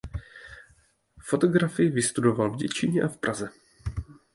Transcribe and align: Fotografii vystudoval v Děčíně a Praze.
Fotografii 1.21 1.89
vystudoval 1.89 2.49
v 2.51 2.55
Děčíně 2.57 3.01
a 3.03 3.07
Praze. 3.07 3.49